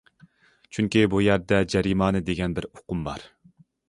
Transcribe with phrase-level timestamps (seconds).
[0.77, 3.27] چۈنكى بۇ يەردە جەرىمانە دېگەن بىر ئۇقۇم بار.